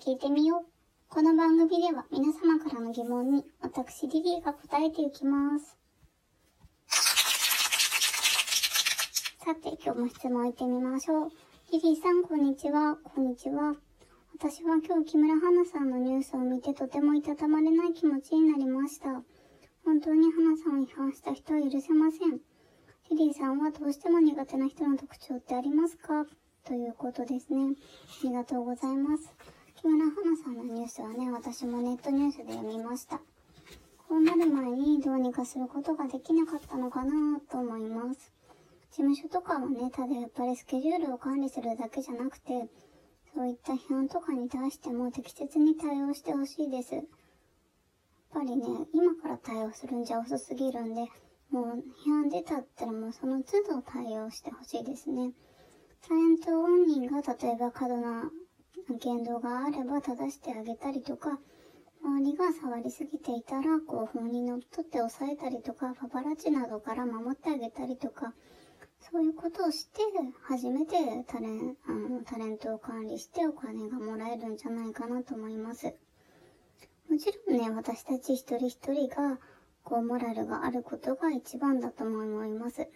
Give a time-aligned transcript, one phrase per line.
[0.00, 1.14] 聞いてみよう。
[1.14, 5.76] この番組では皆様からの疑問に私リリーが答えていきます。
[9.44, 11.30] さて、今日も質問いってみましょう。
[11.70, 12.96] リリーさん、こんにちは。
[12.96, 13.74] こんにちは。
[14.38, 19.20] 私は今日木村花さんのニュースを見てとてもいたたまれない気持ちになりました。
[19.84, 22.40] 本当に花さんを批判した人は許せません。
[23.10, 26.24] リリーさんはどうしても苦手な人の特徴ってありますか？
[26.64, 27.74] ということですね。
[28.22, 29.30] ありがとうございます。
[29.82, 33.16] 木村花さんのニュースはね、私もネットニュースで読みました。
[33.16, 38.30] こうなる前にどうにかすることができなかったのかなと思います。
[38.90, 42.68] 事務所とかはね、ただやっぱりスケジュールを管理するだけじゃなくて、
[43.34, 46.94] そういった批判とかに対しても適切に対応してほしいです。
[46.96, 47.04] やっ
[48.34, 51.06] ぱりね、今から対応するんじゃ遅すぎるんで、
[51.50, 55.32] もう批判出たったらもうその都度対応してほしいですね。
[56.06, 58.30] タレント本人が例えば過度な
[58.98, 61.38] 言動があれば正してあげたりとか、
[62.02, 68.32] 周りが触りすぎていたら、こう、法にのっとって抑えたりとか、パパラッチなどから守ってあげたりとか、
[69.00, 70.00] そういうことをして、
[70.42, 70.96] 初めて
[71.26, 75.94] タレンあのタレントを管理してお金がもらえるんじゃないかなと思います。
[77.08, 79.38] もちろんね、私たち一人一人が、
[79.84, 82.88] こう、モラルがあることが一番だと思います。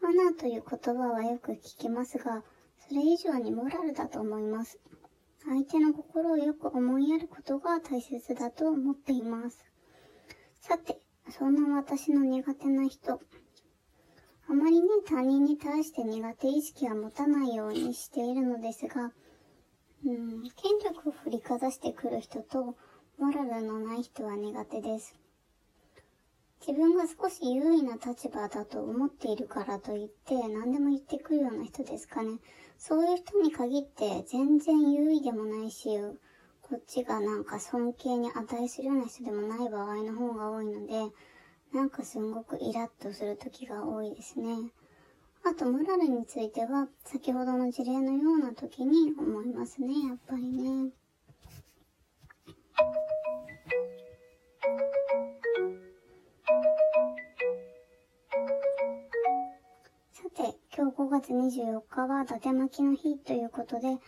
[0.00, 2.42] マナーという言葉はよく聞きますが、
[2.86, 4.78] それ以上にモラルだと思います。
[5.46, 9.64] 相手の心をよく思いやることが大切だと思っています。
[10.60, 13.20] さて、そんな私の苦手な人。
[14.50, 19.12] あまりね、他人に対して苦手意識は持たないようにしているのですが、
[20.04, 22.76] うん、権力を振りかざしてくる人と、
[23.18, 25.14] モラルのない人は苦手です。
[26.60, 32.38] 自分が少し優位な立場だと思っているからといって何でも言ってくるような人ですかね。
[32.76, 35.88] そういう人に限って全然優位でもないし、
[36.62, 41.12] こっちがなんか尊敬に値するような人でもない場合の方が多いので、
[41.72, 44.72] なんかすんごくイラッとする時が多いですね。
[45.44, 50.77] あと、モラルについては、先ほどの事例のような時に思いますね、やっぱりね。
[60.78, 63.98] 今日5月24日は伊達巻きの日ということで、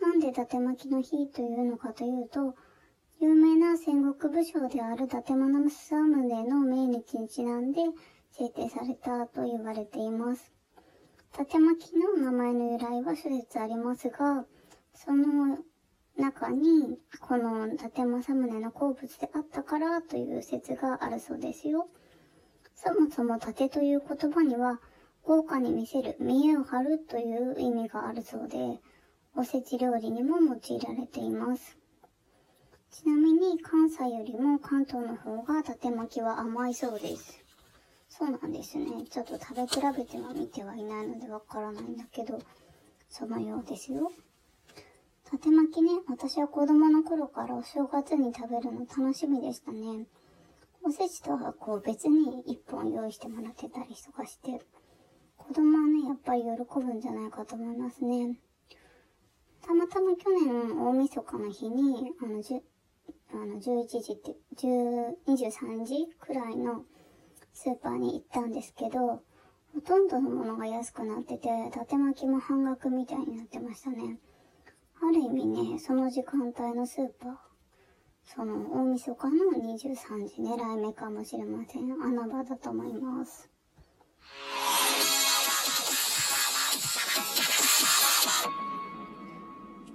[0.00, 2.54] なんで伊達巻きの日というのかというと、
[3.18, 7.80] 有名な戦国武将である伊達政宗の命日にちなんで
[8.30, 10.52] 制定されたと言われています。
[11.34, 14.44] 伊達巻きの名前の由来は諸説ありますが、
[14.94, 15.58] その
[16.16, 21.88] 中に、この伊達政宗の好物であったからという説があるそうですよ。
[22.76, 24.80] そもそも伊達という言葉には、
[25.24, 28.80] 豪華に見せる、見栄を張るという意味があるそうで、
[29.36, 31.78] おせち料理にも用いられています。
[32.90, 37.44] ちなみに関西よりも関東の方が伊達巻きは甘いそうです。
[38.08, 38.86] そうなんですね。
[39.08, 42.40] ちょっと食べ比べては見てはいないのでわからないんだけど、
[43.08, 44.10] そのようですよ。
[45.28, 50.06] 伊達巻きね、私は子供の頃からお正月に食べるの楽しみでしたね。
[50.82, 54.60] おせちとはこう別に一本用意してもらってたりとかして、
[55.50, 58.36] 子供はね、やっぱり喜ぶんじゃないかと思いますね。
[59.60, 62.62] たまたま去年大晦日の日に、あの、じ
[63.32, 64.36] あの11時って、
[65.26, 66.84] 23時くらいの
[67.52, 69.24] スーパーに行ったんですけど、
[69.74, 74.20] ほとんどのものが安くなってて、伊達巻きも半額みたいになってましたね。
[75.02, 77.34] ある意味ね、その時間帯のスーパー、
[78.22, 79.34] その大晦日の
[79.74, 81.92] 23時狙い目かもしれません。
[82.00, 83.50] 穴場だと思います。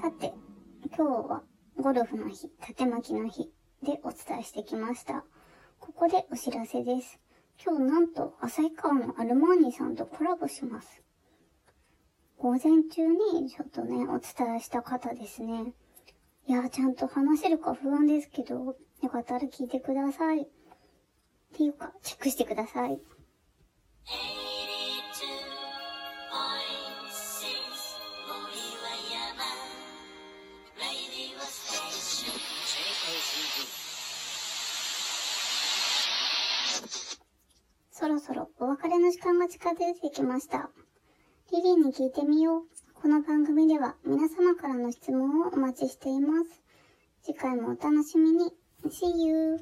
[0.00, 0.32] さて、
[0.96, 1.42] 今日は
[1.76, 3.50] ゴルフの日、縦巻きの日
[3.82, 5.24] でお伝えしてきました。
[5.80, 7.18] ここでお知らせです。
[7.60, 11.02] 今日なんと旭川のアルマーニさんとコラボします。
[12.36, 15.72] 午前中にちょっとね、お伝えした方ですね。
[16.46, 20.42] いや、ちゃんと話せるか不安ですけど、よかったら聞いてください。
[20.42, 20.46] っ
[21.56, 23.00] ていうか、チェックしてください。
[38.00, 40.70] そろそろお別れの時間が近づいてきました。
[41.50, 42.62] リリーに聞いてみよう。
[42.94, 46.62] この番組では皆様からの質問をお待ちしています。
[47.24, 48.52] 次回もお楽しみに。
[48.84, 49.56] See you!